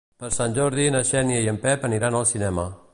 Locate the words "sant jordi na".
0.37-1.03